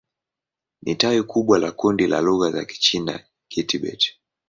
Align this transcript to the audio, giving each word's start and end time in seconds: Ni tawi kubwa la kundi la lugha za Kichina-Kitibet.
Ni 0.81 0.95
tawi 0.95 1.23
kubwa 1.23 1.59
la 1.59 1.71
kundi 1.71 2.07
la 2.07 2.21
lugha 2.21 2.51
za 2.51 2.65
Kichina-Kitibet. 2.65 4.03